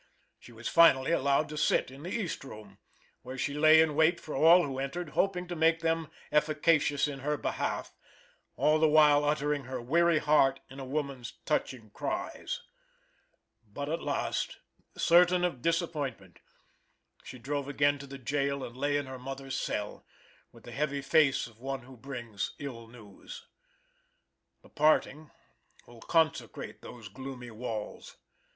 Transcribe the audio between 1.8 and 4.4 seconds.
in the east room, where she lay in wait for